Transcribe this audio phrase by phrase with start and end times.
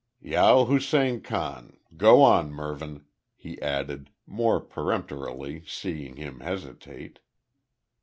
[0.25, 1.77] Jao Hussein Khan.
[1.95, 3.05] Go on Mervyn,"
[3.35, 7.19] he added, more peremptorily, seeing him hesitate.